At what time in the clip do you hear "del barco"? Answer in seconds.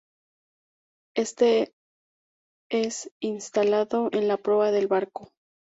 4.71-5.29